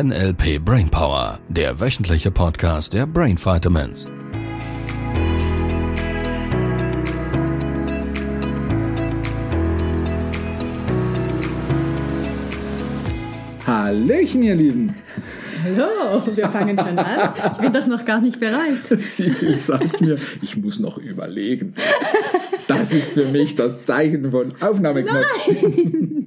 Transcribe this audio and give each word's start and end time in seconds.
NLP 0.00 0.64
Brainpower, 0.64 1.40
der 1.48 1.80
wöchentliche 1.80 2.30
Podcast 2.30 2.94
der 2.94 3.04
Brain 3.04 3.36
Vitamins. 3.36 4.06
Hallöchen, 13.66 14.44
ihr 14.44 14.54
Lieben. 14.54 14.94
Hallo, 15.64 16.22
wir 16.32 16.48
fangen 16.48 16.78
schon 16.78 16.96
an. 16.96 17.34
Ich 17.54 17.58
bin 17.58 17.72
doch 17.72 17.86
noch 17.88 18.04
gar 18.04 18.20
nicht 18.20 18.38
bereit. 18.38 18.86
Sibyl 19.00 19.58
sagt 19.58 20.00
mir, 20.00 20.16
ich 20.40 20.56
muss 20.56 20.78
noch 20.78 20.98
überlegen. 20.98 21.74
Das 22.68 22.94
ist 22.94 23.14
für 23.14 23.26
mich 23.26 23.56
das 23.56 23.82
Zeichen 23.82 24.30
von 24.30 24.54
Aufnahmeknopf. 24.60 25.26
Nein, 25.48 26.17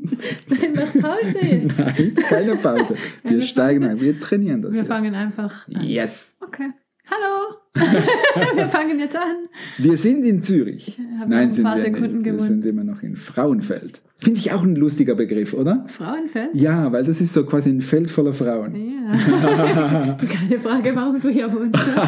Nein 0.49 0.73
mach 0.75 1.01
Pause 1.01 1.45
jetzt. 1.45 1.79
Nein, 1.79 2.15
keine 2.27 2.55
Pause. 2.55 2.95
Wir 3.23 3.29
Keine 3.31 3.41
steigen 3.41 3.81
Pause. 3.81 3.91
ein, 3.91 4.01
wir 4.01 4.19
trainieren 4.19 4.61
das 4.61 4.73
Wir 4.73 4.79
jetzt. 4.81 4.87
fangen 4.87 5.13
einfach 5.15 5.67
an. 5.67 5.83
Yes. 5.83 6.37
Okay. 6.41 6.69
Hallo. 7.09 7.55
wir 8.55 8.69
fangen 8.69 8.99
jetzt 8.99 9.15
an. 9.15 9.47
Wir 9.77 9.97
sind 9.97 10.25
in 10.25 10.41
Zürich. 10.41 10.97
Nein, 11.19 11.33
ein 11.33 11.51
sind 11.51 11.65
wir 11.65 11.77
Sekunden 11.81 12.01
nicht. 12.01 12.13
Wir 12.25 12.31
gewonnen. 12.33 12.39
sind 12.39 12.65
immer 12.65 12.83
noch 12.83 13.03
in 13.03 13.15
Frauenfeld. 13.15 14.01
Finde 14.17 14.39
ich 14.39 14.51
auch 14.53 14.63
ein 14.63 14.75
lustiger 14.75 15.15
Begriff, 15.15 15.53
oder? 15.53 15.85
Frauenfeld? 15.87 16.49
Ja, 16.53 16.91
weil 16.91 17.03
das 17.03 17.21
ist 17.21 17.33
so 17.33 17.43
quasi 17.45 17.69
ein 17.69 17.81
Feld 17.81 18.09
voller 18.11 18.33
Frauen. 18.33 18.75
Ja. 18.75 19.11
Keine 20.29 20.59
Frage, 20.59 20.95
warum 20.95 21.19
du 21.19 21.29
hier 21.29 21.51
wohnst. 21.51 21.75
Ja, 21.95 22.07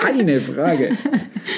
keine 0.00 0.40
Frage. 0.40 0.90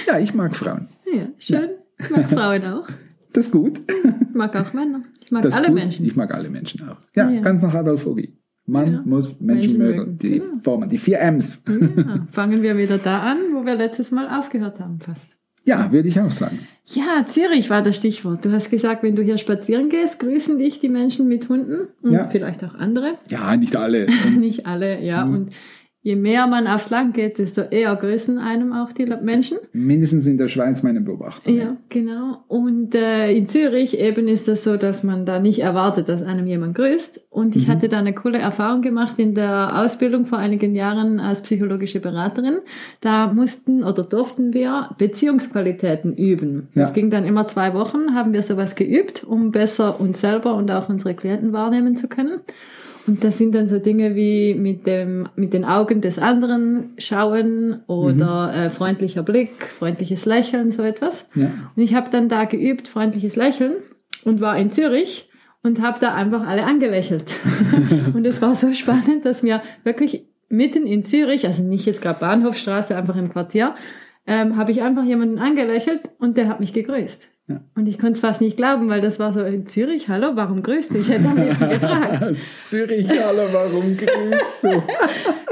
Ja, 0.06 0.18
ich 0.20 0.32
mag 0.34 0.54
Frauen. 0.54 0.86
Ja, 1.12 1.26
schön. 1.38 1.70
Ich 1.98 2.10
mag 2.10 2.30
Frauen 2.30 2.64
auch. 2.64 2.88
Das 3.36 3.46
ist 3.46 3.52
gut. 3.52 3.80
Ich 3.88 4.34
mag 4.34 4.56
auch 4.56 4.72
Männer. 4.72 5.02
Ich 5.22 5.30
mag 5.30 5.42
Das 5.42 5.54
alle 5.54 5.66
gut. 5.66 5.74
Menschen. 5.74 6.06
Ich 6.06 6.16
mag 6.16 6.32
alle 6.34 6.48
Menschen 6.48 6.88
auch. 6.88 6.96
Ja, 7.14 7.28
Ja. 7.28 7.40
ganz 7.42 7.60
nach 7.62 7.74
Adolf 7.74 8.06
Ogi. 8.06 8.32
Man 8.64 8.92
Ja. 8.94 9.02
muss 9.04 9.38
Menschen, 9.40 9.76
Menschen 9.76 9.78
mögen. 9.78 9.98
mögen, 9.98 10.18
Die 10.18 10.30
genau. 10.40 10.58
Formen, 10.62 10.88
die 10.88 10.96
vier 10.98 11.20
M's. 11.20 11.62
Ja, 11.68 12.26
fangen 12.32 12.62
wir 12.62 12.78
wieder 12.78 12.96
da 12.98 13.20
an, 13.20 13.38
wo 13.52 13.66
wir 13.66 13.74
letztes 13.76 14.10
Mal 14.10 14.26
aufgehört 14.28 14.80
haben 14.80 15.00
fast. 15.00 15.36
Ja, 15.64 15.92
würde 15.92 16.08
ich 16.08 16.18
auch 16.20 16.30
sagen. 16.30 16.60
Ja, 16.86 17.26
Zürich 17.26 17.68
war 17.70 17.82
das 17.82 17.96
Stichwort. 17.96 18.44
Du 18.44 18.52
hast 18.52 18.70
gesagt, 18.70 19.02
wenn 19.02 19.16
du 19.16 19.22
hier 19.22 19.36
spazieren 19.36 19.88
gehst, 19.90 20.18
grüßen 20.20 20.58
dich 20.58 20.78
die 20.80 20.88
Menschen 20.88 21.28
mit 21.28 21.48
Hunden 21.50 21.88
und 22.02 22.12
Ja. 22.14 22.28
vielleicht 22.28 22.64
auch 22.64 22.74
andere. 22.74 23.18
Ja, 23.30 23.54
nicht 23.56 23.76
alle. 23.76 24.06
Nicht 24.38 24.64
alle, 24.66 25.02
ja. 25.02 25.26
Mhm. 25.26 25.34
Und 25.34 25.50
je 26.06 26.14
mehr 26.14 26.46
man 26.46 26.68
aufs 26.68 26.88
Land 26.90 27.14
geht, 27.14 27.38
desto 27.38 27.62
eher 27.62 27.96
grüßen 27.96 28.38
einem 28.38 28.72
auch 28.72 28.92
die 28.92 29.06
Menschen. 29.06 29.58
Mindestens 29.72 30.24
in 30.28 30.38
der 30.38 30.46
Schweiz 30.46 30.84
meine 30.84 31.00
Beobachtung. 31.00 31.52
Ja, 31.58 31.76
genau. 31.88 32.44
Und 32.46 32.94
äh, 32.94 33.32
in 33.32 33.48
Zürich 33.48 33.98
eben 33.98 34.28
ist 34.28 34.46
es 34.46 34.62
so, 34.62 34.76
dass 34.76 35.02
man 35.02 35.26
da 35.26 35.40
nicht 35.40 35.58
erwartet, 35.58 36.08
dass 36.08 36.22
einem 36.22 36.46
jemand 36.46 36.76
grüßt. 36.76 37.26
Und 37.28 37.56
ich 37.56 37.66
Mhm. 37.66 37.72
hatte 37.72 37.88
da 37.88 37.98
eine 37.98 38.14
coole 38.14 38.38
Erfahrung 38.38 38.82
gemacht 38.82 39.18
in 39.18 39.34
der 39.34 39.82
Ausbildung 39.82 40.26
vor 40.26 40.38
einigen 40.38 40.76
Jahren 40.76 41.18
als 41.18 41.42
psychologische 41.42 41.98
Beraterin. 41.98 42.58
Da 43.00 43.32
mussten 43.32 43.82
oder 43.82 44.04
durften 44.04 44.54
wir 44.54 44.90
Beziehungsqualitäten 44.98 46.14
üben. 46.14 46.68
Ja. 46.74 46.82
Das 46.82 46.92
ging 46.92 47.10
dann 47.10 47.26
immer 47.26 47.48
zwei 47.48 47.74
Wochen, 47.74 48.14
haben 48.14 48.32
wir 48.32 48.44
sowas 48.44 48.76
geübt, 48.76 49.24
um 49.24 49.50
besser 49.50 50.00
uns 50.00 50.20
selber 50.20 50.54
und 50.54 50.70
auch 50.70 50.88
unsere 50.88 51.14
Klienten 51.14 51.52
wahrnehmen 51.52 51.96
zu 51.96 52.06
können. 52.06 52.42
Und 53.06 53.22
das 53.22 53.38
sind 53.38 53.54
dann 53.54 53.68
so 53.68 53.78
Dinge 53.78 54.16
wie 54.16 54.54
mit 54.54 54.86
dem, 54.86 55.28
mit 55.36 55.54
den 55.54 55.64
Augen 55.64 56.00
des 56.00 56.18
anderen 56.18 56.94
schauen 56.98 57.82
oder 57.86 58.52
äh, 58.54 58.70
freundlicher 58.70 59.22
Blick, 59.22 59.50
freundliches 59.64 60.24
Lächeln, 60.24 60.72
so 60.72 60.82
etwas. 60.82 61.28
Ja. 61.34 61.50
Und 61.76 61.82
ich 61.82 61.94
habe 61.94 62.10
dann 62.10 62.28
da 62.28 62.44
geübt, 62.44 62.88
freundliches 62.88 63.36
Lächeln 63.36 63.74
und 64.24 64.40
war 64.40 64.58
in 64.58 64.70
Zürich 64.70 65.30
und 65.62 65.80
habe 65.80 66.00
da 66.00 66.14
einfach 66.14 66.46
alle 66.46 66.64
angelächelt. 66.64 67.34
und 68.14 68.26
es 68.26 68.42
war 68.42 68.56
so 68.56 68.72
spannend, 68.72 69.24
dass 69.24 69.42
mir 69.42 69.62
wirklich 69.84 70.26
mitten 70.48 70.86
in 70.86 71.04
Zürich, 71.04 71.46
also 71.46 71.62
nicht 71.62 71.86
jetzt 71.86 72.02
gerade 72.02 72.20
Bahnhofstraße, 72.20 72.96
einfach 72.96 73.16
im 73.16 73.30
Quartier, 73.30 73.74
ähm, 74.26 74.56
habe 74.56 74.72
ich 74.72 74.82
einfach 74.82 75.04
jemanden 75.04 75.38
angelächelt 75.38 76.10
und 76.18 76.36
der 76.36 76.48
hat 76.48 76.60
mich 76.60 76.72
gegrüßt. 76.72 77.28
Ja. 77.48 77.60
Und 77.76 77.86
ich 77.86 77.96
konnte 77.98 78.14
es 78.14 78.20
fast 78.20 78.40
nicht 78.40 78.56
glauben, 78.56 78.88
weil 78.88 79.00
das 79.00 79.20
war 79.20 79.32
so 79.32 79.40
in 79.44 79.68
Zürich, 79.68 80.08
hallo, 80.08 80.32
warum 80.34 80.64
grüßt 80.64 80.92
du? 80.92 80.98
Ich 80.98 81.08
hätte 81.08 81.28
am 81.28 81.36
liebsten 81.36 81.68
gefragt. 81.68 82.36
Zürich, 82.66 83.08
hallo, 83.08 83.42
warum 83.52 83.96
grüßt 83.96 84.64
du? 84.64 84.68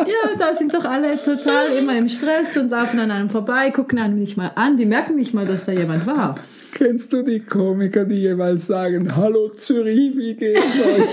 Ja, 0.06 0.37
da 0.38 0.55
sind 0.55 0.75
doch 0.75 0.84
alle 0.84 1.22
total 1.22 1.69
immer 1.78 1.97
im 1.97 2.09
Stress 2.10 2.56
und 2.59 2.71
laufen 2.71 2.99
an 2.99 3.10
einem 3.10 3.31
vorbei, 3.31 3.71
gucken 3.71 3.99
einen 3.99 4.16
nicht 4.19 4.37
mal 4.37 4.50
an, 4.55 4.77
die 4.77 4.84
merken 4.84 5.15
nicht 5.15 5.32
mal, 5.32 5.47
dass 5.47 5.65
da 5.65 5.72
jemand 5.72 6.05
war. 6.06 6.34
Kennst 6.75 7.12
du 7.15 7.22
die 7.22 7.41
Komiker, 7.41 8.05
die 8.05 8.16
jeweils 8.16 8.66
sagen, 8.66 9.16
hallo 9.16 9.49
Zürich, 9.50 10.15
wie 10.16 10.34
geht's 10.34 10.61
euch? 10.61 11.05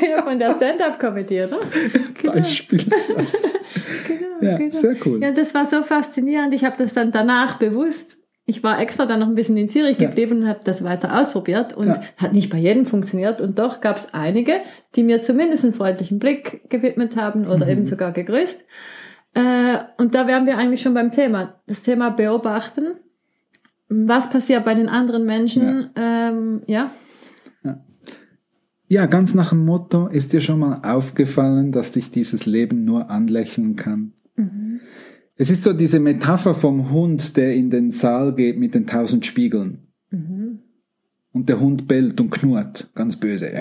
Ja, 0.08 0.22
Von 0.22 0.38
der 0.38 0.54
Stand-up-Comedy, 0.54 1.44
oder? 1.44 1.58
Beispielsweise. 2.24 3.50
Genau, 4.06 4.36
Ja, 4.40 4.56
genau. 4.58 4.76
sehr 4.76 4.96
cool. 5.04 5.20
Ja, 5.22 5.30
das 5.32 5.54
war 5.54 5.66
so 5.66 5.82
faszinierend. 5.82 6.54
Ich 6.54 6.64
habe 6.64 6.76
das 6.78 6.92
dann 6.94 7.12
danach 7.12 7.58
bewusst. 7.58 8.18
Ich 8.48 8.62
war 8.62 8.80
extra 8.80 9.06
dann 9.06 9.18
noch 9.20 9.26
ein 9.26 9.34
bisschen 9.34 9.56
in 9.56 9.68
Zürich 9.68 9.98
Ja. 9.98 10.08
geblieben 10.08 10.42
und 10.42 10.48
habe 10.48 10.60
das 10.64 10.84
weiter 10.84 11.20
ausprobiert 11.20 11.72
und 11.76 11.88
Ja. 11.88 12.00
hat 12.16 12.32
nicht 12.32 12.48
bei 12.48 12.58
jedem 12.58 12.86
funktioniert. 12.86 13.40
Und 13.40 13.58
doch 13.58 13.80
gab 13.80 13.96
es 13.96 14.14
einige, 14.14 14.52
die 14.94 15.02
mir 15.02 15.22
zumindest 15.22 15.64
einen 15.64 15.74
freundlichen 15.74 16.18
Blick 16.20 16.68
gewidmet 16.70 17.16
haben 17.16 17.46
oder 17.48 17.66
Mhm. 17.66 17.72
eben 17.72 17.84
sogar 17.86 18.12
gegrüßt. 18.12 18.64
Äh, 19.34 19.78
und 19.98 20.14
da 20.14 20.26
wären 20.28 20.46
wir 20.46 20.56
eigentlich 20.58 20.80
schon 20.80 20.94
beim 20.94 21.10
Thema. 21.12 21.60
Das 21.66 21.82
Thema 21.82 22.10
beobachten. 22.10 22.94
Was 23.88 24.30
passiert 24.30 24.64
bei 24.64 24.74
den 24.74 24.88
anderen 24.88 25.24
Menschen? 25.26 25.90
Ähm, 25.96 26.62
ja. 26.66 26.90
Ja, 28.88 29.06
ganz 29.06 29.34
nach 29.34 29.48
dem 29.50 29.64
Motto, 29.64 30.06
ist 30.06 30.32
dir 30.32 30.40
schon 30.40 30.60
mal 30.60 30.80
aufgefallen, 30.84 31.72
dass 31.72 31.90
dich 31.90 32.12
dieses 32.12 32.46
Leben 32.46 32.84
nur 32.84 33.10
anlächeln 33.10 33.74
kann? 33.74 34.12
Mhm. 34.36 34.80
Es 35.38 35.50
ist 35.50 35.64
so 35.64 35.74
diese 35.74 36.00
Metapher 36.00 36.54
vom 36.54 36.90
Hund, 36.90 37.36
der 37.36 37.54
in 37.54 37.68
den 37.68 37.90
Saal 37.90 38.34
geht 38.34 38.58
mit 38.58 38.74
den 38.74 38.86
tausend 38.86 39.26
Spiegeln. 39.26 39.88
Mhm. 40.10 40.60
Und 41.32 41.50
der 41.50 41.60
Hund 41.60 41.86
bellt 41.86 42.18
und 42.20 42.30
knurrt, 42.30 42.88
ganz 42.94 43.16
böse. 43.16 43.52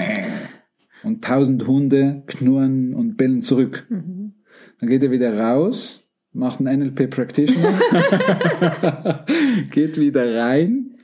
Und 1.03 1.23
tausend 1.23 1.67
Hunde 1.67 2.23
knurren 2.27 2.93
und 2.93 3.17
bellen 3.17 3.41
zurück. 3.41 3.85
Mhm. 3.89 4.35
Dann 4.79 4.89
geht 4.89 5.03
er 5.03 5.11
wieder 5.11 5.37
raus, 5.37 6.07
macht 6.31 6.61
einen 6.61 6.79
NLP 6.79 7.09
Practitioner, 7.09 7.77
geht 9.71 9.99
wieder 9.99 10.33
rein 10.35 10.95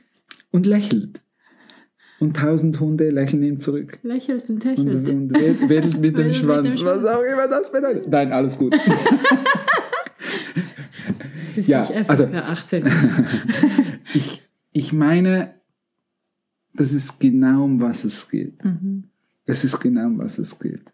und 0.50 0.64
lächelt. 0.64 1.20
Und 2.18 2.36
tausend 2.36 2.80
Hunde 2.80 3.10
lächeln 3.10 3.42
ihm 3.42 3.58
zurück. 3.58 3.98
Lächelt 4.02 4.48
und 4.48 4.64
Und, 4.64 4.76
lächelt. 4.78 5.08
und 5.08 5.34
wedelt, 5.34 5.68
wedelt 5.68 6.00
mit 6.00 6.16
dem 6.16 6.28
mit 6.28 6.36
Schwanz, 6.36 6.76
dem 6.76 6.86
was 6.86 7.04
auch 7.04 7.20
immer 7.22 7.48
das 7.48 7.70
bedeutet. 7.70 8.08
Nein, 8.08 8.32
alles 8.32 8.56
gut. 8.56 8.74
Es 11.52 11.58
ist 11.58 11.68
Ja, 11.68 11.80
nicht 11.80 11.92
FSK 11.92 12.10
also- 12.10 12.24
18. 12.34 12.84
Ich, 14.14 14.42
ich 14.72 14.92
meine, 14.92 15.54
das 16.74 16.92
ist 16.92 17.20
genau 17.20 17.64
um 17.64 17.80
was 17.80 18.04
es 18.04 18.28
geht. 18.30 18.64
Mhm. 18.64 19.04
Es 19.44 19.64
ist 19.64 19.80
genau 19.80 20.06
um 20.06 20.18
was 20.18 20.38
es 20.38 20.58
geht. 20.58 20.92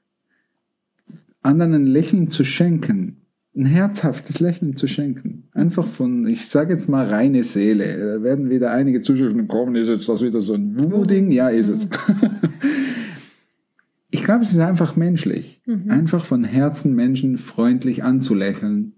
Anderen 1.43 1.75
ein 1.75 1.87
Lächeln 1.87 2.29
zu 2.31 2.45
schenken, 2.45 3.23
ein 3.57 3.67
herzhaftes 3.67 4.41
Lächeln 4.41 4.77
zu 4.77 4.87
schenken. 4.89 5.49
Einfach 5.53 5.87
von, 5.87 6.27
ich 6.27 6.47
sage 6.49 6.73
jetzt 6.73 6.89
mal 6.89 7.07
reine 7.07 7.45
Seele. 7.45 8.17
Da 8.17 8.23
werden 8.23 8.51
wieder 8.51 8.71
einige 8.73 9.01
Zuschriften 9.01 9.47
kommen, 9.49 9.77
ist 9.77 9.89
jetzt 9.89 10.09
das 10.09 10.23
wieder 10.23 10.41
so 10.41 10.55
ein 10.55 10.79
Wuhu-Ding? 10.79 11.31
Ja, 11.31 11.49
ist 11.49 11.69
es. 11.69 11.89
Ich 14.11 14.25
glaube, 14.25 14.43
es 14.43 14.53
ist 14.53 14.59
einfach 14.59 14.97
menschlich. 14.97 15.61
Mhm. 15.67 15.91
Einfach 15.91 16.25
von 16.25 16.43
Herzen 16.45 16.95
Menschen 16.95 17.37
freundlich 17.37 18.05
anzulächeln. 18.05 18.95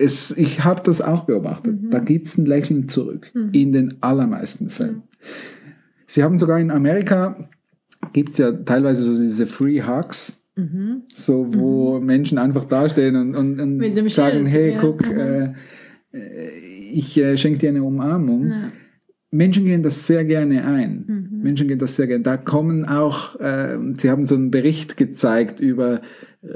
Es, 0.00 0.30
ich 0.36 0.64
habe 0.64 0.80
das 0.82 1.02
auch 1.02 1.24
beobachtet. 1.24 1.82
Mhm. 1.82 1.90
Da 1.90 1.98
gibt's 1.98 2.38
ein 2.38 2.46
Lächeln 2.46 2.88
zurück. 2.88 3.30
Mhm. 3.34 3.50
In 3.52 3.72
den 3.72 3.94
allermeisten 4.00 4.70
Fällen. 4.70 5.02
Sie 6.06 6.22
haben 6.22 6.38
sogar 6.38 6.58
in 6.58 6.70
Amerika, 6.70 7.48
gibt's 8.12 8.38
ja 8.38 8.50
teilweise 8.50 9.02
so 9.02 9.20
diese 9.20 9.46
Free 9.46 9.82
Hugs, 9.82 10.38
Mhm. 10.56 11.02
so 11.14 11.46
wo 11.54 12.00
Menschen 12.00 12.36
einfach 12.36 12.64
dastehen 12.64 13.14
und, 13.16 13.34
und, 13.36 13.60
und 13.60 14.10
sagen, 14.10 14.38
Schild, 14.40 14.48
hey, 14.48 14.72
ja. 14.72 14.80
guck, 14.80 15.06
Mhm. 15.06 15.18
äh, 15.18 15.44
äh, 16.12 16.48
ich 16.92 17.16
äh, 17.18 17.36
schenke 17.38 17.58
dir 17.60 17.68
eine 17.70 17.84
Umarmung. 17.84 18.48
Ja. 18.48 18.72
Menschen 19.30 19.64
gehen 19.64 19.82
das 19.82 20.06
sehr 20.08 20.24
gerne 20.24 20.64
ein. 20.66 21.04
Mhm. 21.06 21.42
Menschen 21.42 21.68
gehen 21.68 21.78
das 21.78 21.94
sehr 21.96 22.08
gerne. 22.08 22.24
Da 22.24 22.36
kommen 22.36 22.84
auch, 22.84 23.38
äh, 23.38 23.78
Sie 23.96 24.10
haben 24.10 24.26
so 24.26 24.34
einen 24.34 24.50
Bericht 24.50 24.96
gezeigt 24.96 25.60
über 25.60 26.00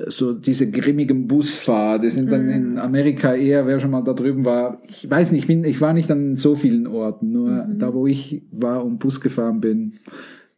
so 0.06 0.32
diese 0.32 0.70
grimmigen 0.70 1.26
Busfahrer. 1.26 1.98
Die 1.98 2.10
sind 2.10 2.32
dann 2.32 2.44
Mhm. 2.46 2.50
in 2.52 2.78
Amerika 2.78 3.34
eher, 3.34 3.66
wer 3.66 3.80
schon 3.80 3.90
mal 3.90 4.02
da 4.02 4.14
drüben 4.14 4.44
war. 4.44 4.80
Ich 4.88 5.10
weiß 5.10 5.32
nicht, 5.32 5.42
ich, 5.42 5.46
bin, 5.46 5.64
ich 5.64 5.80
war 5.80 5.92
nicht 5.92 6.10
an 6.10 6.36
so 6.36 6.54
vielen 6.54 6.86
Orten, 6.86 7.32
nur 7.32 7.50
Mhm. 7.50 7.78
da, 7.78 7.92
wo 7.92 8.06
ich 8.06 8.42
war 8.50 8.84
und 8.84 8.98
Bus 8.98 9.20
gefahren 9.20 9.60
bin. 9.60 9.94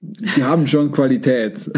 Die 0.00 0.44
haben 0.44 0.66
schon 0.68 0.92
Qualität. 0.92 1.68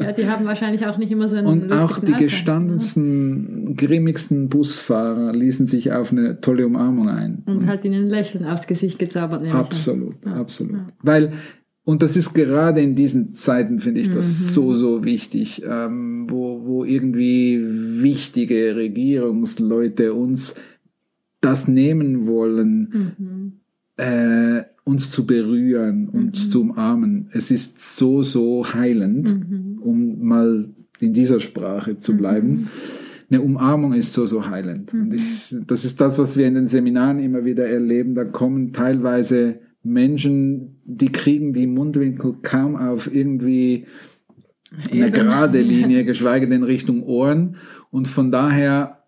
ja, 0.00 0.12
die 0.12 0.26
haben 0.26 0.46
wahrscheinlich 0.46 0.86
auch 0.86 0.96
nicht 0.96 1.10
immer 1.12 1.28
so 1.28 1.36
einen 1.36 1.46
Und 1.46 1.72
auch 1.72 1.98
die 1.98 2.06
Alltag, 2.14 2.20
gestandensten, 2.20 3.74
grimmigsten 3.76 4.48
Busfahrer 4.48 5.32
ließen 5.32 5.66
sich 5.66 5.92
auf 5.92 6.12
eine 6.12 6.40
tolle 6.40 6.66
Umarmung 6.66 7.08
ein. 7.08 7.42
ne? 7.46 7.54
Und 7.54 7.66
hat 7.66 7.84
ihnen 7.84 8.04
ein 8.04 8.08
Lächeln 8.08 8.44
aufs 8.46 8.66
Gesicht 8.66 8.98
gezaubert. 8.98 9.44
Absolut, 9.52 10.14
Ja. 10.24 10.34
absolut. 10.36 10.74
Ja. 10.76 10.86
Weil 11.02 11.32
Und 11.86 12.00
das 12.02 12.16
ist 12.16 12.32
gerade 12.32 12.80
in 12.80 12.94
diesen 12.94 13.34
Zeiten, 13.34 13.78
finde 13.78 14.00
ich 14.00 14.10
das 14.10 14.26
Mhm. 14.26 14.44
so, 14.52 14.74
so 14.74 15.04
wichtig, 15.04 15.62
ähm, 15.68 16.26
wo, 16.30 16.64
wo 16.64 16.84
irgendwie 16.84 17.60
wichtige 18.02 18.74
Regierungsleute 18.74 20.14
uns 20.14 20.54
das 21.42 21.68
nehmen 21.68 22.26
wollen, 22.26 23.12
Mhm. 23.18 23.52
äh, 24.02 24.62
uns 24.84 25.10
zu 25.10 25.26
berühren, 25.26 26.08
uns 26.08 26.46
Mhm. 26.46 26.50
zu 26.50 26.60
umarmen. 26.62 27.28
Es 27.32 27.50
ist 27.50 27.96
so, 27.96 28.22
so 28.22 28.64
heilend, 28.72 29.28
Mhm. 29.50 29.78
um 29.82 30.24
mal 30.26 30.68
in 31.00 31.12
dieser 31.12 31.40
Sprache 31.40 31.98
zu 31.98 32.16
bleiben. 32.16 32.68
Eine 33.30 33.42
Umarmung 33.42 33.92
ist 33.92 34.12
so, 34.14 34.26
so 34.26 34.48
heilend. 34.48 34.92
Und 34.94 35.08
Mhm. 35.08 35.14
ich, 35.14 35.54
das 35.66 35.84
ist 35.84 36.00
das, 36.00 36.18
was 36.18 36.36
wir 36.38 36.46
in 36.46 36.54
den 36.54 36.66
Seminaren 36.66 37.18
immer 37.18 37.44
wieder 37.44 37.66
erleben. 37.66 38.14
Da 38.14 38.24
kommen 38.24 38.72
teilweise 38.72 39.58
Menschen, 39.84 40.80
die 40.84 41.12
kriegen 41.12 41.52
die 41.52 41.66
Mundwinkel 41.66 42.36
kaum 42.42 42.76
auf 42.76 43.12
irgendwie 43.14 43.86
eine 44.90 45.10
gerade 45.10 45.60
Linie, 45.62 46.04
geschweige 46.04 46.48
denn 46.48 46.62
Richtung 46.62 47.02
Ohren. 47.04 47.56
Und 47.90 48.08
von 48.08 48.30
daher 48.32 49.04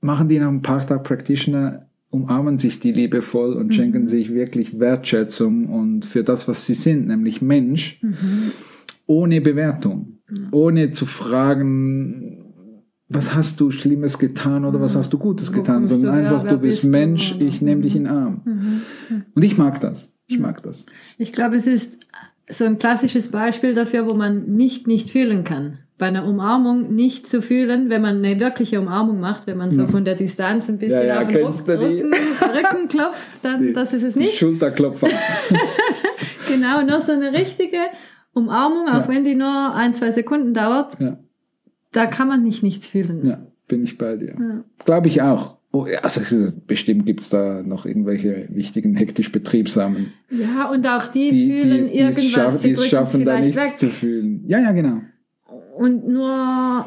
machen 0.00 0.28
die 0.28 0.38
nach 0.38 0.48
dem 0.48 0.62
Parktag 0.62 1.04
Practitioner, 1.04 1.86
umarmen 2.10 2.56
sich 2.58 2.80
die 2.80 2.92
liebevoll 2.92 3.52
und 3.52 3.74
schenken 3.74 4.08
sich 4.08 4.32
wirklich 4.32 4.80
Wertschätzung 4.80 5.66
und 5.66 6.04
für 6.06 6.24
das, 6.24 6.48
was 6.48 6.64
sie 6.66 6.74
sind, 6.74 7.06
nämlich 7.08 7.42
Mensch, 7.42 8.00
Mhm. 8.02 8.52
ohne 9.06 9.40
Bewertung, 9.42 10.18
ohne 10.50 10.90
zu 10.90 11.04
fragen, 11.04 12.37
was 13.08 13.34
hast 13.34 13.60
du 13.60 13.70
Schlimmes 13.70 14.18
getan 14.18 14.64
oder 14.64 14.80
was 14.80 14.94
hast 14.96 15.12
du 15.12 15.18
Gutes 15.18 15.52
getan, 15.52 15.86
sondern 15.86 16.14
du 16.14 16.18
einfach, 16.20 16.44
Wer 16.44 16.52
du 16.52 16.58
bist 16.58 16.82
bist 16.82 16.84
du? 16.84 16.88
Mensch, 16.88 17.36
ich 17.40 17.62
nehme 17.62 17.82
dich 17.82 17.96
in 17.96 18.04
den 18.04 18.12
Arm. 18.12 18.42
Und 19.34 19.42
ich 19.42 19.56
mag 19.56 19.80
das. 19.80 20.14
Ich 20.26 20.38
mag 20.38 20.62
das. 20.62 20.86
Ich 21.16 21.32
glaube, 21.32 21.56
es 21.56 21.66
ist 21.66 21.98
so 22.50 22.64
ein 22.64 22.78
klassisches 22.78 23.28
Beispiel 23.28 23.74
dafür, 23.74 24.06
wo 24.06 24.14
man 24.14 24.46
nicht 24.46 24.86
nicht 24.86 25.10
fühlen 25.10 25.44
kann. 25.44 25.78
Bei 25.96 26.06
einer 26.06 26.26
Umarmung 26.26 26.94
nicht 26.94 27.26
zu 27.26 27.42
fühlen, 27.42 27.90
wenn 27.90 28.02
man 28.02 28.18
eine 28.24 28.38
wirkliche 28.38 28.80
Umarmung 28.80 29.18
macht, 29.20 29.46
wenn 29.46 29.56
man 29.58 29.72
so 29.72 29.86
von 29.88 30.04
der 30.04 30.14
Distanz 30.14 30.68
ein 30.68 30.78
bisschen 30.78 31.00
Ja, 31.08 31.20
ja, 31.20 31.20
auf 31.22 31.28
den 31.28 31.46
Rücken, 31.46 31.66
du 31.66 31.88
die? 31.88 32.02
Rücken 32.02 32.88
klopft, 32.88 33.28
dann 33.42 33.72
das 33.72 33.92
ist 33.94 34.02
es 34.04 34.14
Die 34.14 34.20
nicht. 34.20 34.38
Schulterklopfer. 34.38 35.08
Genau, 36.48 36.82
nur 36.82 37.00
so 37.00 37.12
eine 37.12 37.32
richtige 37.32 37.78
Umarmung, 38.32 38.88
auch 38.88 39.06
Ja. 39.06 39.08
wenn 39.08 39.24
die 39.24 39.34
nur 39.34 39.74
ein, 39.74 39.92
zwei 39.94 40.12
Sekunden 40.12 40.54
dauert, 40.54 40.98
ja, 40.98 41.18
da 41.98 42.06
kann 42.06 42.28
man 42.28 42.42
nicht 42.42 42.62
nichts 42.62 42.86
fühlen. 42.86 43.22
ja, 43.24 43.46
bin 43.66 43.84
ich 43.84 43.98
bei 43.98 44.16
dir. 44.16 44.36
Ja. 44.38 44.64
Glaube 44.84 45.08
ich 45.08 45.22
auch. 45.22 45.58
Oh, 45.70 45.86
ja, 45.86 45.98
also 46.00 46.20
es 46.20 46.52
bestimmt 46.60 47.04
gibt 47.04 47.20
es 47.20 47.28
da 47.28 47.62
noch 47.62 47.84
irgendwelche 47.84 48.48
wichtigen 48.50 48.94
hektisch 48.94 49.30
Betriebsamen, 49.30 50.12
Ja, 50.30 50.70
und 50.70 50.86
auch 50.88 51.08
die, 51.08 51.30
die, 51.30 51.50
fühlen 51.50 51.82
die, 51.84 51.90
die, 51.90 51.98
es 51.98 52.16
irgendwas, 52.16 52.24
schaffen, 52.24 52.58
sie 52.58 52.68
die 52.68 52.72
es 52.74 52.86
schaffen, 52.86 53.24
da 53.26 53.38
nichts 53.38 53.56
weg. 53.56 53.78
zu 53.78 53.88
fühlen. 53.88 54.44
Ja, 54.46 54.60
ja, 54.60 54.72
genau. 54.72 55.02
Und 55.76 56.08
nur 56.08 56.86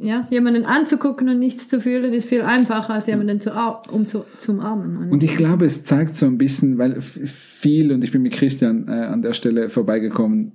ja, 0.00 0.28
jemanden 0.30 0.64
anzugucken 0.64 1.28
und 1.28 1.38
nichts 1.38 1.68
zu 1.68 1.80
fühlen, 1.80 2.12
ist 2.12 2.28
viel 2.28 2.42
einfacher, 2.42 2.94
als 2.94 3.06
jemanden 3.06 3.40
zu, 3.40 3.52
um 3.90 4.06
zu, 4.06 4.24
zu 4.36 4.52
umarmen. 4.52 5.10
Und 5.10 5.22
ich 5.22 5.36
glaube, 5.36 5.64
es 5.64 5.84
zeigt 5.84 6.16
so 6.16 6.26
ein 6.26 6.38
bisschen, 6.38 6.78
weil 6.78 7.00
viel, 7.00 7.92
und 7.92 8.04
ich 8.04 8.12
bin 8.12 8.22
mit 8.22 8.32
Christian 8.32 8.88
äh, 8.88 8.92
an 8.92 9.22
der 9.22 9.32
Stelle 9.32 9.70
vorbeigekommen, 9.70 10.52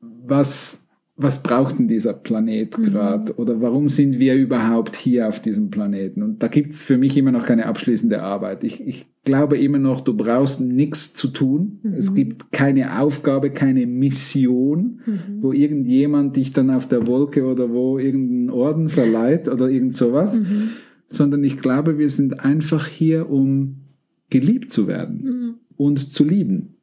was, 0.00 0.80
was 1.22 1.42
braucht 1.42 1.78
denn 1.78 1.88
dieser 1.88 2.12
Planet 2.12 2.76
Mhm. 2.78 2.82
gerade 2.82 3.34
oder 3.36 3.60
warum 3.60 3.88
sind 3.88 4.18
wir 4.18 4.34
überhaupt 4.34 4.96
hier 4.96 5.28
auf 5.28 5.40
diesem 5.40 5.70
Planeten? 5.70 6.22
Und 6.22 6.42
da 6.42 6.48
gibt's 6.48 6.82
für 6.82 6.98
mich 6.98 7.16
immer 7.16 7.32
noch 7.32 7.46
keine 7.46 7.66
abschließende 7.66 8.22
Arbeit. 8.22 8.64
Ich, 8.64 8.86
ich 8.86 9.06
glaube 9.24 9.56
immer 9.58 9.78
noch, 9.78 10.00
du 10.00 10.14
brauchst 10.16 10.60
nichts 10.60 11.14
zu 11.14 11.28
tun. 11.28 11.78
Mhm. 11.82 11.94
Es 11.94 12.14
gibt 12.14 12.50
keine 12.52 13.00
Aufgabe, 13.00 13.50
keine 13.50 13.86
Mission, 13.86 15.00
Mhm. 15.06 15.42
wo 15.42 15.52
irgendjemand 15.52 16.36
dich 16.36 16.52
dann 16.52 16.70
auf 16.70 16.88
der 16.88 17.06
Wolke 17.06 17.44
oder 17.44 17.70
wo 17.70 17.98
irgendeinen 17.98 18.50
Orden 18.50 18.88
verleiht 18.88 19.48
oder 19.48 19.68
irgend 19.68 19.94
sowas, 19.94 20.38
Mhm. 20.38 20.70
sondern 21.06 21.44
ich 21.44 21.58
glaube, 21.58 21.98
wir 21.98 22.08
sind 22.08 22.40
einfach 22.44 22.86
hier, 22.86 23.30
um 23.30 23.76
geliebt 24.30 24.72
zu 24.72 24.86
werden 24.86 25.22
Mhm. 25.22 25.54
und 25.76 26.12
zu 26.12 26.24
lieben. 26.24 26.76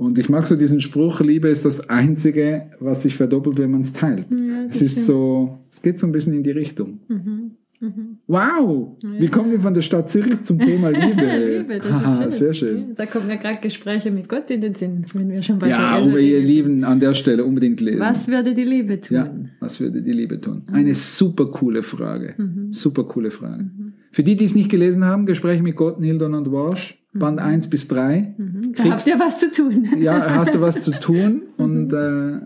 Mhm. 0.00 0.06
Und 0.06 0.18
ich 0.18 0.28
mag 0.28 0.46
so 0.46 0.56
diesen 0.56 0.80
Spruch, 0.80 1.20
Liebe 1.20 1.48
ist 1.48 1.64
das 1.64 1.88
Einzige, 1.88 2.66
was 2.80 3.02
sich 3.02 3.16
verdoppelt, 3.16 3.58
wenn 3.58 3.70
man 3.70 3.82
es 3.82 3.92
teilt. 3.92 4.26
Ja, 4.30 4.36
es 4.68 4.80
ist 4.82 4.92
stimmt. 4.92 5.06
so, 5.06 5.58
es 5.70 5.82
geht 5.82 6.00
so 6.00 6.06
ein 6.06 6.12
bisschen 6.12 6.32
in 6.34 6.42
die 6.42 6.50
Richtung. 6.50 7.00
Mhm. 7.08 7.50
Mhm. 7.82 8.18
Wow! 8.26 8.98
Wie 9.18 9.28
kommen 9.28 9.50
wir 9.52 9.58
von 9.60 9.72
der 9.72 9.80
Stadt 9.80 10.10
Zürich 10.10 10.42
zum 10.42 10.58
Thema 10.58 10.90
Liebe? 10.90 11.62
Liebe, 11.66 11.78
das 11.78 11.88
ist 11.88 12.18
schön. 12.18 12.30
Sehr 12.30 12.52
schön. 12.52 12.78
Ja, 12.78 12.84
Da 12.94 13.06
kommen 13.06 13.26
mir 13.26 13.38
gerade 13.38 13.58
Gespräche 13.62 14.10
mit 14.10 14.28
Gott 14.28 14.50
in 14.50 14.60
den 14.60 14.74
Sinn, 14.74 15.02
wenn 15.14 15.30
wir 15.30 15.40
schon 15.42 15.58
bei 15.58 15.70
Ja, 15.70 15.94
Therese 15.96 16.10
aber 16.10 16.20
ihr. 16.20 16.40
Lieben 16.40 16.84
an 16.84 17.00
der 17.00 17.14
Stelle 17.14 17.42
unbedingt 17.42 17.80
lesen. 17.80 18.00
Was 18.00 18.28
würde 18.28 18.52
die 18.52 18.64
Liebe 18.64 19.00
tun? 19.00 19.16
Ja, 19.16 19.34
was 19.60 19.80
würde 19.80 20.02
die 20.02 20.12
Liebe 20.12 20.38
tun? 20.38 20.62
Mhm. 20.68 20.74
Eine 20.74 20.94
super 20.94 21.46
coole 21.46 21.82
Frage. 21.82 22.34
Super 22.70 23.04
coole 23.04 23.30
Frage. 23.30 23.70
Für 24.12 24.24
die, 24.24 24.36
die 24.36 24.44
es 24.44 24.54
nicht 24.54 24.68
gelesen 24.70 25.04
haben, 25.06 25.24
Gespräche 25.24 25.62
mit 25.62 25.76
Gott, 25.76 26.00
Neil 26.00 26.18
Donald 26.18 26.52
Walsh, 26.52 26.98
Band 27.14 27.38
1 27.40 27.70
bis 27.70 27.88
3. 27.88 28.34
Mhm. 28.70 28.74
Da 28.76 28.84
habt 28.90 29.06
ihr 29.06 29.18
was 29.18 29.38
zu 29.38 29.50
tun. 29.50 29.88
Ja, 30.00 30.34
hast 30.34 30.54
du 30.54 30.60
was 30.60 30.80
zu 30.80 30.92
tun 30.92 31.42
und 31.56 31.92
äh, 31.92 32.40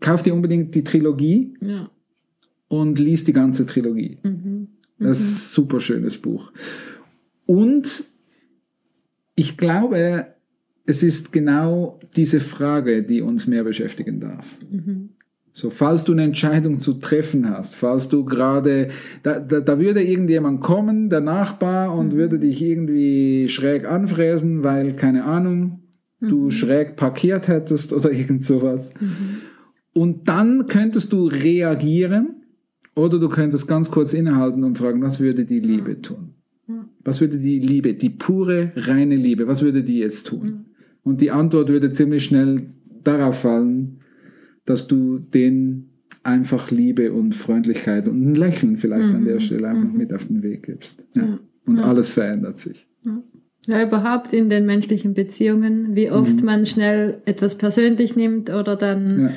kauf 0.00 0.22
dir 0.22 0.34
unbedingt 0.34 0.74
die 0.74 0.84
Trilogie 0.84 1.54
Ja. 1.60 1.90
und 2.68 2.98
lies 2.98 3.24
die 3.24 3.32
ganze 3.32 3.66
Trilogie. 3.66 4.18
Mhm. 4.22 4.68
Das 4.98 5.20
ist 5.20 5.26
ein 5.50 5.52
super 5.54 5.80
schönes 5.80 6.18
Buch. 6.18 6.52
Und 7.46 8.04
ich 9.36 9.56
glaube, 9.56 10.34
es 10.86 11.02
ist 11.02 11.32
genau 11.32 11.98
diese 12.16 12.40
Frage, 12.40 13.02
die 13.04 13.20
uns 13.22 13.46
mehr 13.46 13.62
beschäftigen 13.64 14.20
darf. 14.20 14.56
Mhm. 14.70 15.10
So, 15.58 15.70
falls 15.70 16.04
du 16.04 16.12
eine 16.12 16.22
Entscheidung 16.22 16.78
zu 16.78 17.00
treffen 17.00 17.50
hast, 17.50 17.74
falls 17.74 18.08
du 18.08 18.24
gerade, 18.24 18.90
da, 19.24 19.40
da, 19.40 19.58
da 19.58 19.80
würde 19.80 20.04
irgendjemand 20.04 20.60
kommen, 20.60 21.10
der 21.10 21.18
Nachbar, 21.18 21.92
und 21.96 22.12
würde 22.12 22.38
dich 22.38 22.62
irgendwie 22.62 23.48
schräg 23.48 23.84
anfräsen, 23.84 24.62
weil, 24.62 24.92
keine 24.92 25.24
Ahnung, 25.24 25.80
du 26.20 26.52
schräg 26.52 26.94
parkiert 26.94 27.48
hättest 27.48 27.92
oder 27.92 28.12
irgend 28.12 28.44
sowas. 28.44 28.92
Und 29.92 30.28
dann 30.28 30.68
könntest 30.68 31.12
du 31.12 31.26
reagieren 31.26 32.36
oder 32.94 33.18
du 33.18 33.28
könntest 33.28 33.66
ganz 33.66 33.90
kurz 33.90 34.14
innehalten 34.14 34.62
und 34.62 34.78
fragen, 34.78 35.02
was 35.02 35.18
würde 35.18 35.44
die 35.44 35.58
Liebe 35.58 36.00
tun? 36.00 36.34
Was 37.02 37.20
würde 37.20 37.36
die 37.36 37.58
Liebe, 37.58 37.94
die 37.94 38.10
pure, 38.10 38.70
reine 38.76 39.16
Liebe, 39.16 39.48
was 39.48 39.64
würde 39.64 39.82
die 39.82 39.98
jetzt 39.98 40.28
tun? 40.28 40.66
Und 41.02 41.20
die 41.20 41.32
Antwort 41.32 41.68
würde 41.68 41.90
ziemlich 41.90 42.22
schnell 42.22 42.62
darauf 43.02 43.40
fallen, 43.40 43.98
dass 44.68 44.86
du 44.86 45.18
den 45.18 45.88
einfach 46.22 46.70
Liebe 46.70 47.12
und 47.12 47.34
Freundlichkeit 47.34 48.06
und 48.06 48.32
ein 48.32 48.34
Lächeln 48.34 48.76
vielleicht 48.76 49.14
an 49.14 49.24
der 49.24 49.40
Stelle 49.40 49.68
einfach 49.68 49.92
mit 49.92 50.12
auf 50.12 50.26
den 50.26 50.42
Weg 50.42 50.64
gibst. 50.64 51.06
Ja. 51.14 51.38
Und 51.64 51.78
alles 51.78 52.10
verändert 52.10 52.58
sich. 52.58 52.86
Ja, 53.66 53.82
überhaupt 53.82 54.32
in 54.34 54.50
den 54.50 54.66
menschlichen 54.66 55.14
Beziehungen, 55.14 55.94
wie 55.94 56.10
oft 56.10 56.42
man 56.42 56.66
schnell 56.66 57.22
etwas 57.24 57.56
persönlich 57.56 58.14
nimmt 58.14 58.50
oder 58.50 58.76
dann 58.76 59.20
Ja. 59.20 59.30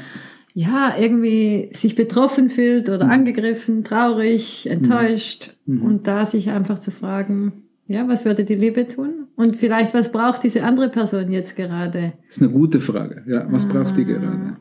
ja, 0.53 0.95
irgendwie 1.00 1.69
sich 1.73 1.95
betroffen 1.95 2.50
fühlt 2.50 2.89
oder 2.89 3.09
angegriffen, 3.09 3.85
traurig, 3.85 4.69
enttäuscht 4.69 5.55
und 5.65 6.07
da 6.07 6.25
sich 6.25 6.50
einfach 6.50 6.79
zu 6.79 6.91
fragen, 6.91 7.53
ja, 7.88 8.07
was 8.07 8.25
würde 8.25 8.43
die 8.43 8.55
Liebe 8.55 8.88
tun? 8.88 9.27
Und 9.35 9.55
vielleicht, 9.55 9.93
was 9.93 10.11
braucht 10.11 10.43
diese 10.43 10.63
andere 10.63 10.89
Person 10.89 11.31
jetzt 11.31 11.55
gerade? 11.55 12.13
Das 12.27 12.38
ist 12.38 12.41
eine 12.41 12.51
gute 12.51 12.79
Frage. 12.79 13.23
Ja, 13.27 13.47
was 13.50 13.65
braucht 13.65 13.97
die 13.97 14.05
gerade? 14.05 14.57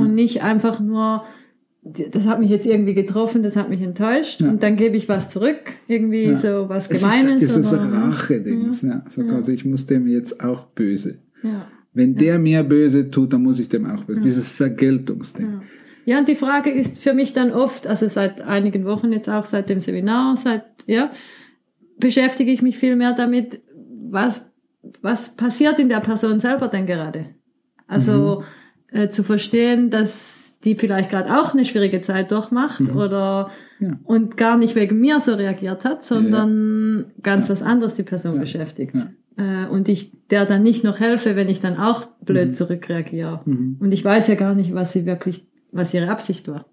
Und 0.00 0.14
nicht 0.14 0.42
einfach 0.42 0.80
nur, 0.80 1.24
das 1.82 2.26
hat 2.26 2.40
mich 2.40 2.50
jetzt 2.50 2.66
irgendwie 2.66 2.94
getroffen, 2.94 3.42
das 3.42 3.56
hat 3.56 3.70
mich 3.70 3.80
enttäuscht 3.80 4.42
und 4.42 4.62
dann 4.62 4.76
gebe 4.76 4.96
ich 4.96 5.08
was 5.08 5.30
zurück, 5.30 5.72
irgendwie 5.88 6.24
Ja. 6.24 6.36
so 6.36 6.68
was 6.68 6.88
Es 6.90 7.00
Gemeines. 7.00 7.42
ist, 7.42 7.50
es 7.50 7.66
ist 7.66 7.72
oder- 7.72 7.82
ein 7.82 7.92
Rache-Dings. 7.94 8.82
Ja. 8.82 9.02
So 9.08 9.22
quasi, 9.24 9.52
ich 9.52 9.64
muss 9.64 9.86
dem 9.86 10.06
jetzt 10.06 10.42
auch 10.42 10.66
böse. 10.66 11.18
ja. 11.42 11.66
Wenn 11.92 12.14
der 12.14 12.38
mir 12.38 12.62
böse 12.62 13.10
tut, 13.10 13.32
dann 13.32 13.42
muss 13.42 13.58
ich 13.58 13.68
dem 13.68 13.84
auch 13.84 14.04
böse. 14.04 14.20
Dieses 14.20 14.48
Vergeltungsding. 14.50 15.46
Ja. 15.46 15.62
Ja, 16.06 16.18
und 16.20 16.28
die 16.28 16.36
Frage 16.36 16.70
ist 16.70 16.98
für 17.02 17.14
mich 17.14 17.32
dann 17.32 17.50
oft, 17.52 17.86
also 17.88 18.06
seit 18.08 18.40
einigen 18.42 18.84
Wochen 18.84 19.12
jetzt 19.12 19.28
auch, 19.28 19.44
seit 19.44 19.68
dem 19.68 19.80
Seminar, 19.80 20.36
seit, 20.36 20.64
ja, 20.86 21.10
beschäftige 21.98 22.52
ich 22.52 22.62
mich 22.62 22.78
viel 22.78 22.94
mehr 22.96 23.12
damit, 23.12 23.60
was, 24.08 24.46
was 25.02 25.36
passiert 25.36 25.78
in 25.78 25.88
der 25.88 26.00
Person 26.00 26.40
selber 26.40 26.68
denn 26.68 26.86
gerade? 26.86 27.26
Also 27.86 28.44
äh, 28.92 29.08
zu 29.10 29.22
verstehen, 29.22 29.90
dass 29.90 30.54
die 30.64 30.74
vielleicht 30.74 31.10
gerade 31.10 31.40
auch 31.40 31.54
eine 31.54 31.64
schwierige 31.64 32.00
Zeit 32.02 32.30
durchmacht 32.32 32.82
oder 32.94 33.50
Ja. 33.78 33.98
und 34.04 34.36
gar 34.36 34.58
nicht 34.58 34.74
wegen 34.74 35.00
mir 35.00 35.20
so 35.20 35.32
reagiert 35.34 35.84
hat, 35.84 36.04
sondern 36.04 37.06
ganz 37.22 37.48
was 37.48 37.62
anderes 37.62 37.94
die 37.94 38.02
Person 38.02 38.38
beschäftigt. 38.38 38.94
Äh, 39.38 39.66
und 39.70 39.88
ich 39.88 40.12
der 40.28 40.44
dann 40.44 40.62
nicht 40.62 40.84
noch 40.84 41.00
helfe, 41.00 41.34
wenn 41.34 41.48
ich 41.48 41.60
dann 41.60 41.76
auch 41.78 42.06
blöd 42.24 42.54
zurückreagiere. 42.54 43.40
Und 43.46 43.92
ich 43.92 44.04
weiß 44.04 44.28
ja 44.28 44.34
gar 44.34 44.54
nicht, 44.54 44.74
was 44.74 44.92
sie 44.92 45.06
wirklich, 45.06 45.46
was 45.72 45.94
ihre 45.94 46.08
Absicht 46.10 46.46
war. 46.46 46.66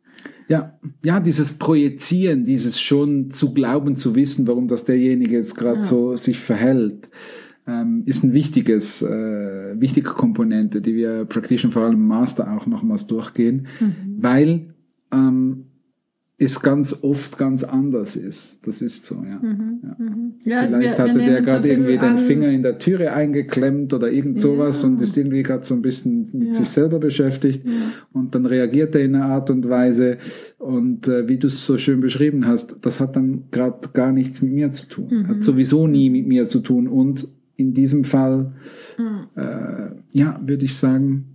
Ja, 0.50 0.78
ja, 1.04 1.20
dieses 1.20 1.58
Projizieren, 1.58 2.46
dieses 2.46 2.80
schon 2.80 3.32
zu 3.32 3.54
glauben, 3.54 3.96
zu 3.96 4.16
wissen, 4.16 4.48
warum 4.48 4.68
das 4.68 4.86
derjenige 4.86 5.38
jetzt 5.38 5.56
gerade 5.56 5.84
so 5.84 6.16
sich 6.16 6.40
verhält. 6.40 7.10
Ähm, 7.68 8.04
ist 8.06 8.24
ein 8.24 8.34
wichtiges, 8.34 9.02
äh, 9.02 9.76
wichtige 9.80 10.10
Komponente, 10.12 10.82
die 10.82 10.96
wir 10.96 11.26
Practitioner 11.26 11.74
vor 11.74 11.84
allem 11.84 11.96
im 11.96 12.08
Master 12.08 12.52
auch 12.56 12.66
nochmals 12.66 13.08
durchgehen, 13.08 13.68
weil 14.18 14.74
ähm, 15.12 15.64
es 16.40 16.62
ganz 16.62 17.00
oft 17.02 17.40
ganz 17.40 17.64
anders 17.64 18.16
ist. 18.16 18.60
Das 18.68 18.84
ist 18.84 19.08
so, 19.08 19.16
ja. 19.24 19.42
ja. 19.42 19.98
Ja, 20.46 20.62
Vielleicht 20.68 20.72
wir- 20.72 20.80
wir 20.80 20.98
hatte 21.10 21.20
der 21.20 21.42
gerade 21.42 21.68
irgendwie 21.68 21.98
den. 21.98 22.18
Finger 22.20 22.50
in 22.50 22.62
der 22.62 22.78
Türe 22.78 23.12
eingeklemmt 23.12 23.92
oder 23.92 24.12
irgend 24.12 24.40
sowas 24.40 24.84
Ja. 24.84 24.88
und 24.90 25.02
ist 25.02 25.18
irgendwie 25.18 25.42
gerade 25.42 25.66
so 25.66 25.74
ein 25.74 25.82
bisschen 25.82 26.30
mit 26.34 26.50
Ja. 26.50 26.54
sich 26.54 26.70
selber 26.70 27.00
beschäftigt 27.00 27.66
und 28.14 28.36
dann 28.36 28.46
reagiert 28.46 28.94
er 28.94 29.02
in 29.04 29.16
einer 29.16 29.26
Art 29.26 29.50
und 29.50 29.68
Weise 29.68 30.20
und 30.60 31.08
äh, 31.08 31.28
wie 31.28 31.38
du 31.40 31.48
es 31.48 31.66
so 31.66 31.76
schön 31.80 32.02
beschrieben 32.02 32.46
hast, 32.46 32.76
das 32.82 33.00
hat 33.00 33.16
dann 33.16 33.46
gerade 33.50 33.90
gar 33.94 34.12
nichts 34.12 34.44
mit 34.44 34.54
mir 34.54 34.70
zu 34.70 34.88
tun, 34.88 35.08
Mhm. 35.10 35.28
hat 35.30 35.44
sowieso 35.44 35.88
nie 35.88 36.12
mit 36.12 36.28
mir 36.28 36.48
zu 36.48 36.60
tun 36.60 36.88
und 36.88 37.28
in 37.58 37.74
diesem 37.74 38.04
Fall, 38.06 38.54
Mhm. 38.98 39.28
äh, 39.36 39.90
ja, 40.18 40.40
würde 40.46 40.64
ich 40.66 40.78
sagen, 40.78 41.26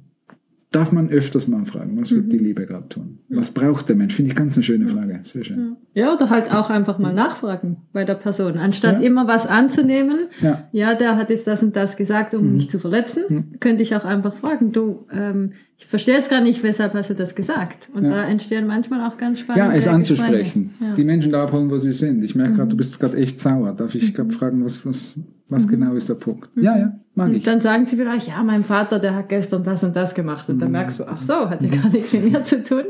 darf 0.71 0.91
man 0.91 1.11
öfters 1.11 1.49
mal 1.49 1.67
fragen, 1.67 2.01
was 2.01 2.11
Mhm. 2.11 2.17
wird 2.17 2.33
die 2.33 2.39
Liebe 2.39 2.65
gerade 2.65 2.89
tun? 2.89 3.19
Was 3.29 3.51
braucht 3.51 3.91
der 3.91 3.97
Mensch? 3.97 4.15
Finde 4.15 4.31
ich 4.31 4.37
ganz 4.37 4.57
eine 4.57 4.63
schöne 4.65 4.89
Frage, 4.89 5.21
sehr 5.23 5.45
schön. 5.45 5.77
Ja, 5.93 6.15
oder 6.15 6.31
halt 6.31 6.55
auch 6.55 6.71
einfach 6.71 6.99
mal 6.99 7.13
nachfragen 7.13 7.77
bei 7.93 8.05
der 8.05 8.15
Person, 8.15 8.57
anstatt 8.57 9.01
Ja. 9.01 9.07
immer 9.07 9.27
was 9.29 9.47
anzunehmen. 9.47 10.17
Ja. 10.41 10.69
Ja, 10.73 10.95
der 10.95 11.17
hat 11.19 11.29
jetzt 11.29 11.47
das 11.47 11.63
und 11.63 11.77
das 11.77 11.97
gesagt, 11.99 12.33
um 12.33 12.55
mich 12.57 12.71
zu 12.71 12.79
verletzen. 12.79 13.57
Könnte 13.61 13.83
ich 13.83 13.95
auch 13.95 14.07
einfach 14.07 14.35
fragen, 14.37 14.73
du, 14.73 15.01
ähm, 15.13 15.53
ich 15.85 15.87
verstehe 15.89 16.15
jetzt 16.15 16.31
gar 16.31 16.41
nicht, 16.41 16.63
weshalb 16.63 16.95
hast 16.95 17.11
du 17.11 17.15
das 17.15 17.35
gesagt? 17.35 17.89
Und 17.93 18.05
Ja. 18.05 18.11
da 18.11 18.25
entstehen 18.25 18.67
manchmal 18.67 19.07
auch 19.07 19.17
ganz 19.19 19.41
spannende 19.41 19.73
Ja, 19.73 19.79
es 19.79 19.89
anzusprechen. 19.89 20.73
Ja. 20.81 20.95
Die 20.95 21.05
Menschen 21.05 21.33
da 21.33 21.43
abholen, 21.45 21.71
wo 21.71 21.77
sie 21.79 21.93
sind. 21.93 22.23
Ich 22.23 22.35
merke 22.35 22.55
gerade, 22.55 22.69
du 22.69 22.77
bist 22.77 22.99
gerade 23.01 23.17
echt 23.17 23.41
sauer. 23.41 23.73
Darf 23.73 23.95
ich 23.95 24.15
gerade 24.15 24.31
fragen, 24.31 24.65
was, 24.65 24.87
was, 24.87 25.19
was 25.49 25.67
genau 25.67 25.95
ist 25.95 26.09
der 26.09 26.15
Punkt? 26.15 26.49
Ja, 26.57 26.79
ja, 26.79 26.93
mag 27.15 27.31
ich. 27.31 27.37
Und 27.39 27.47
dann 27.47 27.61
sagen 27.61 27.87
sie 27.87 27.97
vielleicht, 27.97 28.29
ja, 28.29 28.43
mein 28.43 28.65
Vater, 28.65 28.99
der 29.01 29.15
hat 29.17 29.29
gestern 29.29 29.65
das 29.65 29.83
und 29.85 29.95
das 29.97 30.15
gemacht. 30.15 30.49
Und 30.49 30.61
dann 30.61 30.69
Mhm. 30.69 30.73
merkst 30.73 31.01
du, 31.01 31.05
ach 31.09 31.21
so, 31.23 31.51
hat 31.51 31.63
ja 31.63 31.69
gar 31.69 31.91
nichts 31.91 32.13
mit 32.13 32.31
mir 32.31 32.43
zu 32.45 32.63
tun. 32.63 32.85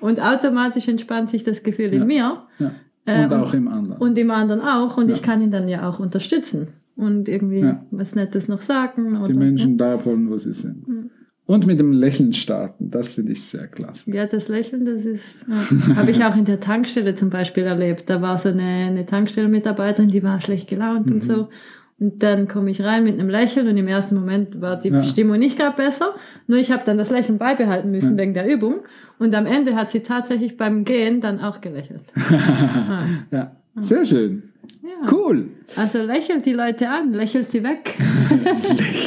Und 0.00 0.20
automatisch 0.20 0.88
entspannt 0.88 1.28
sich 1.30 1.44
das 1.44 1.62
Gefühl 1.62 1.92
in 1.92 2.06
mir 2.06 2.38
Ja. 2.58 2.72
Äh, 3.06 3.24
Und 3.24 3.32
und- 3.32 3.40
auch 3.40 3.54
im 3.54 3.68
anderen. 3.68 4.00
und 4.00 4.18
im 4.18 4.30
anderen 4.30 4.60
auch. 4.62 4.96
Und 4.96 5.08
Ja. 5.08 5.14
ich 5.14 5.22
kann 5.22 5.40
ihn 5.42 5.50
dann 5.50 5.68
ja 5.68 5.88
auch 5.88 6.00
unterstützen 6.00 6.68
und 6.96 7.28
irgendwie 7.28 7.60
Ja. 7.60 7.84
was 7.90 8.14
Nettes 8.14 8.48
noch 8.48 8.62
sagen. 8.62 9.18
Die 9.26 9.34
Menschen 9.34 9.76
da 9.76 9.94
abholen, 9.94 10.28
wo 10.30 10.36
sie 10.38 10.52
sind. 10.52 10.84
Und 11.50 11.66
mit 11.66 11.80
dem 11.80 11.92
Lächeln 11.92 12.32
starten. 12.32 12.90
Das 12.92 13.14
finde 13.14 13.32
ich 13.32 13.42
sehr 13.42 13.66
klasse. 13.66 14.08
Ja, 14.12 14.26
das 14.26 14.46
Lächeln, 14.46 14.84
das 14.84 15.04
ist, 15.04 15.46
ja. 15.48 15.96
habe 15.96 16.12
ich 16.12 16.22
auch 16.24 16.36
in 16.36 16.44
der 16.44 16.60
Tankstelle 16.60 17.16
zum 17.16 17.28
Beispiel 17.30 17.64
erlebt. 17.64 18.08
Da 18.08 18.22
war 18.22 18.38
so 18.38 18.50
eine, 18.50 18.62
eine 18.62 19.04
Tankstellenmitarbeiterin, 19.04 20.10
die 20.10 20.22
war 20.22 20.40
schlecht 20.40 20.68
gelaunt 20.70 21.06
Mhm. 21.06 21.12
und 21.12 21.24
so. 21.24 21.48
Und 21.98 22.22
dann 22.22 22.46
komme 22.46 22.70
ich 22.70 22.80
rein 22.82 23.02
mit 23.02 23.14
einem 23.18 23.28
Lächeln 23.28 23.66
und 23.66 23.76
im 23.76 23.88
ersten 23.88 24.14
Moment 24.14 24.60
war 24.60 24.78
die 24.78 24.90
Ja. 24.90 25.02
Stimmung 25.02 25.38
nicht 25.40 25.58
gerade 25.58 25.76
besser. 25.76 26.14
Nur 26.46 26.58
ich 26.58 26.70
habe 26.70 26.84
dann 26.84 26.96
das 26.98 27.10
Lächeln 27.10 27.36
beibehalten 27.38 27.90
müssen 27.90 28.12
Ja. 28.16 28.22
wegen 28.22 28.32
der 28.34 28.46
Übung. 28.48 28.76
Und 29.18 29.34
am 29.34 29.44
Ende 29.46 29.74
hat 29.74 29.90
sie 29.90 30.00
tatsächlich 30.00 30.56
beim 30.56 30.84
Gehen 30.84 31.20
dann 31.20 31.40
auch 31.40 31.60
gelächelt. 31.60 32.04
Ja, 33.32 33.56
sehr 33.80 34.04
schön. 34.04 34.44
Ja. 34.82 35.10
Cool. 35.12 35.48
Also 35.76 36.02
lächelt 36.02 36.46
die 36.46 36.52
Leute 36.52 36.88
an, 36.88 37.12
lächelt 37.12 37.50
sie 37.50 37.62
weg. 37.62 37.96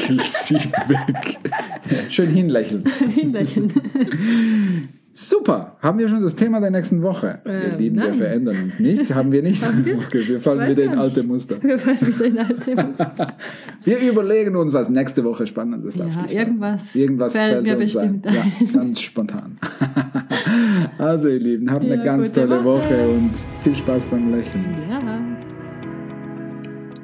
Lächelt 0.09 0.21
sie 0.33 0.55
weg. 0.55 1.39
Schön 2.09 2.29
hinlächeln. 2.29 2.83
Hinlächeln. 3.09 3.71
Super. 5.15 5.77
Haben 5.79 5.99
wir 5.99 6.09
schon 6.09 6.23
das 6.23 6.35
Thema 6.35 6.59
der 6.59 6.71
nächsten 6.71 7.03
Woche? 7.03 7.39
wir 7.43 7.53
Ähm, 7.53 7.77
lieben, 7.77 7.97
wir 7.97 8.05
nein. 8.05 8.13
verändern 8.15 8.63
uns 8.63 8.79
nicht. 8.79 9.13
Haben 9.13 9.31
wir 9.31 9.43
nicht? 9.43 9.61
Okay, 9.63 10.27
wir 10.27 10.39
fallen 10.39 10.71
wieder 10.71 10.83
in 10.91 10.97
alte 10.97 11.21
Muster. 11.21 11.61
Wir 11.61 11.77
fallen 11.77 11.99
wieder 12.01 12.25
in 12.25 12.37
alte 12.39 12.75
Muster. 12.75 13.27
Wir 13.83 13.99
überlegen 13.99 14.55
uns, 14.55 14.71
was 14.73 14.89
nächste 14.89 15.23
Woche 15.25 15.45
Spannendes 15.45 15.95
Ja, 15.97 16.05
dich 16.05 16.33
irgendwas. 16.35 16.95
Irgendwas 16.95 17.33
fällt 17.33 17.63
mir 17.63 17.77
uns 17.77 17.93
bestimmt 17.93 18.25
ein. 18.25 18.33
Ja, 18.33 18.41
ein. 18.41 18.73
ganz 18.73 19.01
spontan. 19.01 19.59
also 20.97 21.27
ihr 21.27 21.39
Lieben, 21.39 21.69
habt 21.69 21.83
eine 21.83 21.97
Ja, 21.97 22.03
ganz 22.03 22.29
gute 22.29 22.47
tolle 22.47 22.63
Woche. 22.63 22.85
Woche 22.89 23.07
und 23.09 23.31
viel 23.61 23.75
Spaß 23.75 24.05
beim 24.05 24.31
Lächeln. 24.31 24.63
Ja. 24.89 25.19